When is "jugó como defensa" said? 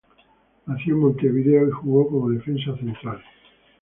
1.71-2.75